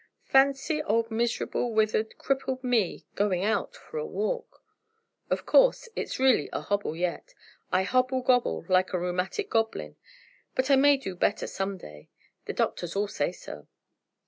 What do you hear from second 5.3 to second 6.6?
course, it's really a